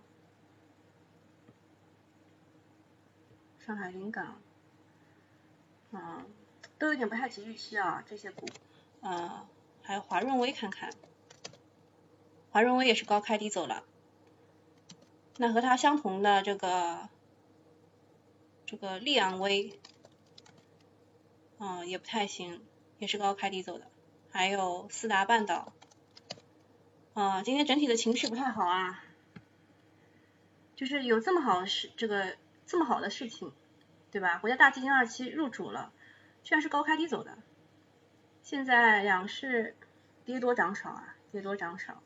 [3.58, 4.38] 上海临港，
[5.92, 6.26] 啊。
[6.78, 8.46] 都有点不太及预期啊，这些股，
[9.00, 9.48] 啊，
[9.82, 10.92] 还有华润微看看，
[12.50, 13.84] 华润微也是高开低走了，
[15.38, 17.08] 那和它相同的这个
[18.66, 19.78] 这个利昂微，
[21.58, 22.62] 嗯，也不太行，
[23.00, 23.86] 也是高开低走的，
[24.30, 25.72] 还有思达半岛，
[27.14, 29.02] 啊，今天整体的情绪不太好啊，
[30.76, 32.36] 就是有这么好的事，这个
[32.66, 33.52] 这么好的事情，
[34.12, 34.38] 对吧？
[34.38, 35.92] 国家大基金二期入主了。
[36.42, 37.36] 居然是高开低走的，
[38.42, 39.76] 现在两市
[40.24, 42.02] 跌多涨少啊，跌多涨少，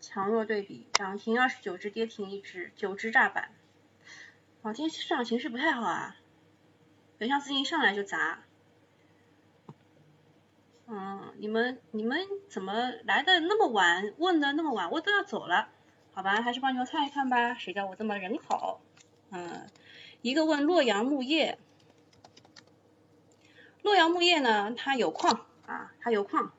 [0.00, 3.52] 强弱对比，涨停二十九只，跌停一只，九只炸板。
[4.62, 6.16] 啊，今天市场情绪不太好啊，
[7.16, 8.42] 北向资金上来就砸。
[10.88, 14.14] 嗯，你们你们怎么来的那么晚？
[14.18, 15.68] 问的那么晚，我都要走了，
[16.12, 17.54] 好吧，还是帮你们看一看吧。
[17.54, 18.80] 谁叫我这么人好？
[19.30, 19.68] 嗯，
[20.22, 21.58] 一个问洛阳木业。
[23.82, 26.52] 洛阳木业呢，它有矿啊，它有矿，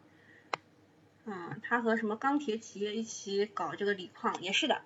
[1.26, 4.82] 嗯，它和什么钢铁企业一起搞这个锂矿也是的。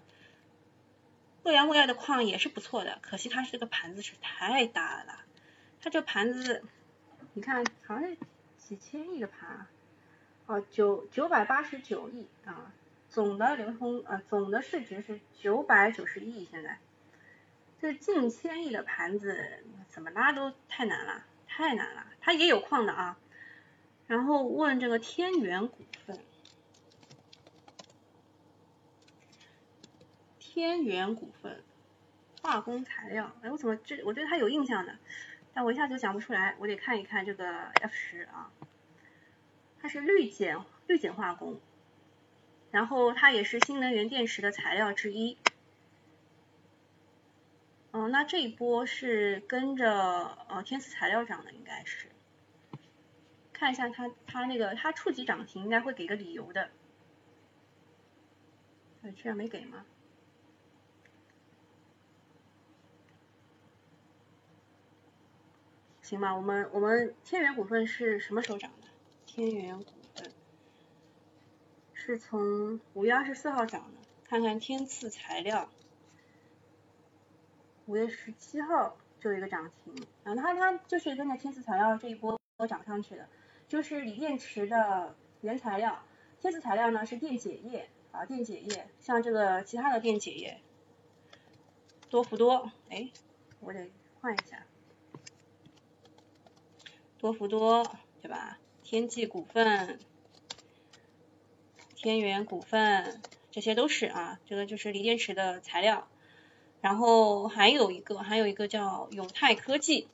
[1.43, 5.19] 洛阳木业的矿也是不错的，可惜它是这个盘子是太大了，
[5.81, 6.63] 它这盘子，
[7.33, 8.15] 你看好像
[8.71, 9.67] 几千亿的盘，
[10.45, 12.71] 哦，九九百八十九亿啊，
[13.09, 16.79] 总的流通呃总的市值是九百九十亿，现在
[17.81, 21.25] 这近千亿的盘子怎么拉都太难了。
[21.45, 23.17] 太难了，它也有矿的啊。
[24.07, 26.17] 然后问这个天元股份，
[30.39, 31.61] 天元股份，
[32.41, 34.95] 化工材料，哎，我怎么这我对它有印象的，
[35.53, 38.51] 但我一下子讲不出来，我得看一看这个 F 十啊。
[39.81, 41.59] 它是氯碱氯碱化工，
[42.69, 45.37] 然后它也是新能源电池的材料之一。
[47.89, 52.07] 哦，那这一波是跟着呃天赐材料涨的，应该是。
[53.51, 56.69] 看一下它它那个它触及涨停，应该会给个理由的。
[59.03, 59.83] 哎，居然没给吗？
[66.11, 68.87] 行吧，我们我们天元股份是什么时候涨的？
[69.25, 70.29] 天元股份
[71.93, 75.69] 是从五月二十四号涨的，看看天赐材料。
[77.85, 79.95] 五月十七号就有一个涨停，
[80.25, 82.37] 然后，它它就是跟着天赐材料这一波
[82.67, 83.29] 涨上去的，
[83.69, 86.03] 就是锂电池的原材料，
[86.41, 90.59] 天赐材料呢是电解液啊，电解液，像这个其他的电解液，
[92.09, 93.09] 多氟多，哎，
[93.61, 93.89] 我得
[94.19, 94.65] 换一下，
[97.21, 97.85] 多氟多，
[98.19, 98.57] 对吧？
[98.81, 99.99] 天际股份。
[101.95, 106.07] 天元股份，这些都是啊，这个就是锂电池的材料。
[106.81, 110.07] 然后还有一个，还有一个叫永泰科技，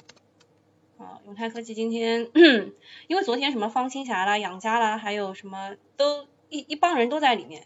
[0.97, 2.29] 啊，永泰科技今天，
[3.07, 7.65] 因为昨天什么方清霞啦、养家啦，还有什么都一一帮人都在里面，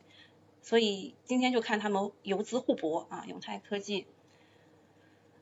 [0.61, 3.23] 所以今天就看他们游资互搏啊。
[3.27, 4.05] 永泰科技，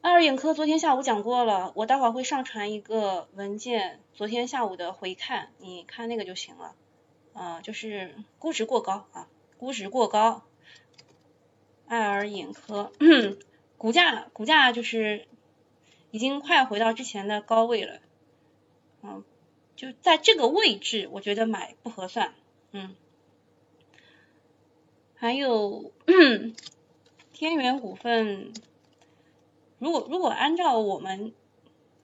[0.02, 6.74] 爱尔眼科昨天下午讲过了，我待会儿会上传一个文件，昨天下午的回看，你看那个就行了。
[7.34, 9.28] 啊，就是估值过高啊，
[9.58, 10.44] 估值过高。
[11.86, 12.92] 爱尔眼科
[13.78, 15.28] 股价股价就是
[16.12, 18.00] 已经快回到之前的高位了，
[19.04, 19.24] 嗯，
[19.76, 22.34] 就在这个位置，我觉得买不合算，
[22.72, 22.96] 嗯。
[25.16, 25.92] 还有
[27.34, 28.54] 天元股份，
[29.80, 31.34] 如果如果按照我们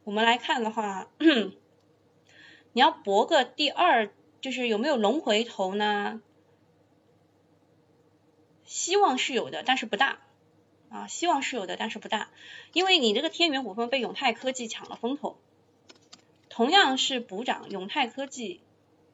[0.03, 1.07] 我们来看的话，
[2.73, 4.09] 你要博个第二。
[4.41, 6.21] 就是有没有龙回头呢？
[8.63, 10.19] 希望是有的，但是不大
[10.89, 11.07] 啊。
[11.07, 12.29] 希望是有的，但是不大，
[12.71, 15.39] 因为你这个天元股份被永泰科技抢了风头，
[16.47, 18.61] 同样是补涨，永泰科技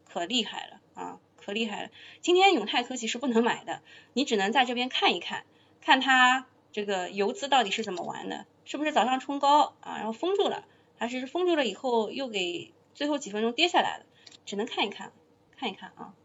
[0.03, 1.91] 可厉害了啊，可厉害了。
[2.19, 3.81] 今天永泰科技是不能买的，
[4.11, 5.45] 你只能在这边看一看，
[5.79, 10.65] 看它这个游资到底是怎么玩的，是不是早上冲高啊，然后封住了，
[10.97, 14.05] 还是封住了以后又给最后几分钟跌下来了，
[14.45, 15.11] 只能看一看。
[15.57, 16.15] 看一看啊，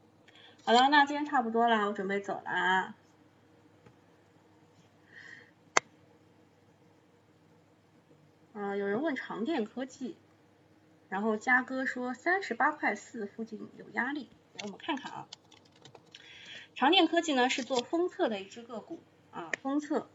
[0.64, 2.94] 好了，那今天差不多了，我准备走了。
[8.54, 10.16] 嗯，有人问长电科技，
[11.10, 14.30] 然后嘉哥说三十八块四附近有压力，
[14.62, 15.28] 我们看看啊。
[16.74, 20.08] 长电科技呢是做封测的一只个股啊，封测。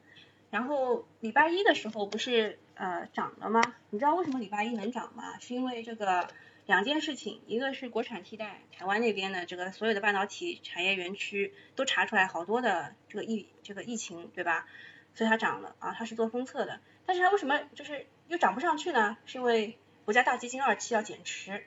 [0.51, 3.61] 然后礼拜一的时候不是呃涨了吗？
[3.89, 5.39] 你知道为什么礼拜一能涨吗？
[5.39, 6.27] 是因为这个。
[6.67, 14.67] 两件事情，一个是国产替代，台湾那边的这个所有的半导体产业园区都查出来好多的这个疫这个疫情，对吧？
[15.15, 19.17] 所以它涨了啊，它是做封测的，但是它为什么就是又涨不上去呢？
[19.25, 21.65] 是因为国家大基金二期要减持，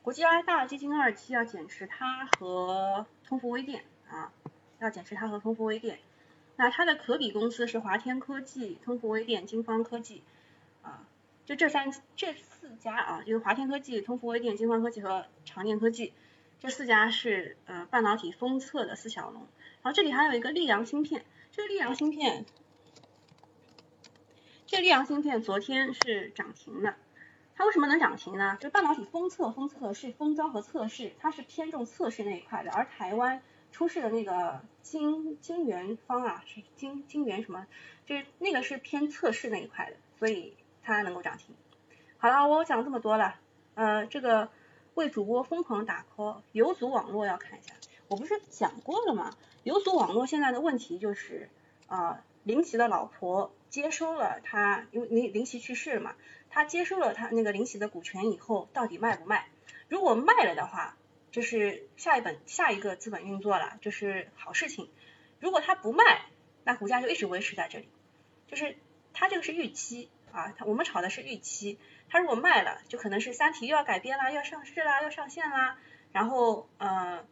[0.00, 4.32] 国家大基金二期要减持它和通富微电啊，
[4.80, 5.98] 要减持它和通富微电，
[6.56, 10.22] 那它的可比公司是华天科技、通富微电、金方科技
[10.82, 11.06] 啊。
[11.44, 16.12] 就这三这四家啊，就是华天科技、通富微电、金方科技和长电科技，
[16.60, 19.42] 这四家是呃半导体封测的四小龙。
[19.82, 22.46] 然后这里还有一个力阳芯片，这个力阳芯片，
[24.66, 26.94] 这个力阳芯片昨天是涨停的。
[27.56, 28.56] 它为什么能涨停呢？
[28.60, 32.70] 就半导体封测，封测是封装和测试，它是偏重测试那一块的。
[32.70, 33.42] 而台湾
[33.72, 37.66] 出事的那个金金元方啊，是金金元什么，
[38.06, 40.56] 就是那个是偏测试那一块的，所以。
[40.84, 41.54] 它能够涨停。
[42.18, 43.36] 好了，我讲这么多了，
[43.76, 44.48] 呃，这个
[44.94, 47.72] 为主播疯狂打 call，游族网络要看一下。
[48.08, 49.30] 我不是讲过了吗？
[49.62, 51.48] 游族网络现在的问题就是
[51.86, 56.16] 啊，林奇的老婆接收了他，因为林林奇去世了嘛，
[56.50, 59.50] 他接收了他那个林奇的股权以后，到底卖不卖？
[59.88, 60.96] 如果卖了的话，
[61.32, 64.88] 就是下一本下一个资本运作了，就是好事情。
[65.40, 66.26] 如果他不卖，
[66.62, 67.88] 那股价就一直维持在这里，
[68.46, 68.76] 就是
[69.12, 70.08] 他这个是预期。
[70.32, 71.78] 啊，他我们炒的是预期，
[72.08, 75.76] 他如果卖了，就可能是三体又要改编啦，又要上市啦，要上线啦。
[76.10, 77.26] 然后，呃，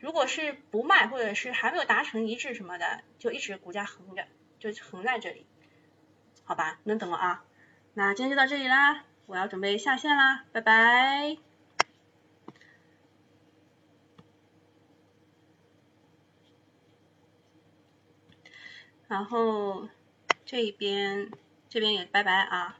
[0.00, 4.26] 如果是不卖，或者是还没有达成一致什么的，就一直股价横着，
[4.58, 5.46] 就横在这里，
[6.44, 7.42] 好吧，能等我啊。
[7.94, 11.53] 那今天就到这里啦，我要准备下线啦，拜拜。
[19.14, 19.88] 然后
[20.44, 21.30] 这一边。
[21.74, 22.78] 这边也拜拜啊。